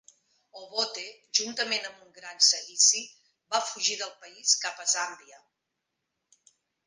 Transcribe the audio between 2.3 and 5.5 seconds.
seguici, va fugir del país cap a Zambia.